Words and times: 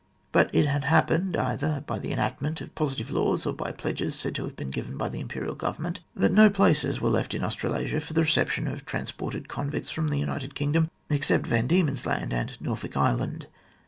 But 0.31 0.49
it 0.51 0.65
had 0.65 0.85
happened, 0.85 1.37
either 1.37 1.83
by 1.85 1.99
the 1.99 2.11
enactment 2.11 2.59
of 2.59 2.73
positive 2.73 3.11
laws 3.11 3.45
or 3.45 3.53
by 3.53 3.71
pledges 3.71 4.15
said 4.15 4.33
to 4.33 4.45
have 4.45 4.55
been 4.55 4.71
given 4.71 4.97
by 4.97 5.09
the 5.09 5.19
Imperial 5.19 5.53
Government, 5.53 5.99
that 6.15 6.31
no 6.33 6.49
places 6.49 6.99
were 6.99 7.11
left 7.11 7.35
in 7.35 7.43
Australasia 7.43 7.99
for 8.01 8.13
the 8.13 8.23
reception 8.23 8.67
of 8.67 8.83
transported 8.83 9.47
convicts 9.47 9.91
from 9.91 10.07
the 10.07 10.17
United 10.17 10.55
Kingdom 10.55 10.89
except 11.11 11.45
Van 11.45 11.67
Diemen's 11.67 12.07
Land 12.07 12.33
and 12.33 12.59
.Norfolk 12.59 12.97
Island. 12.97 13.45